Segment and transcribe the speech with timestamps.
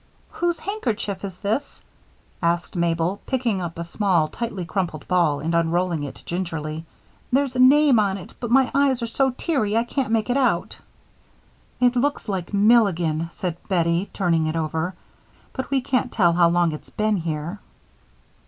[0.31, 1.83] "Whose handkerchief is this?"
[2.41, 6.85] asked Mabel, picking up a small tightly crumpled ball and unrolling it gingerly.
[7.31, 10.37] "There's a name on it but my eyes are so teary I can't make it
[10.37, 10.79] out."
[11.79, 14.95] "It looks like Milligan," said Bettie, turning it over,
[15.53, 17.59] "but we can't tell how long it's been here."